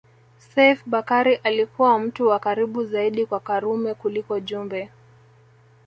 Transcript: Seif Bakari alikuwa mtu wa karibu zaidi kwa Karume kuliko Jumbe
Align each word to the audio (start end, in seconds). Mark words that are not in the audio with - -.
Seif 0.39 0.83
Bakari 0.85 1.35
alikuwa 1.35 1.99
mtu 1.99 2.27
wa 2.27 2.39
karibu 2.39 2.85
zaidi 2.85 3.25
kwa 3.25 3.39
Karume 3.39 3.93
kuliko 3.93 4.39
Jumbe 4.39 4.89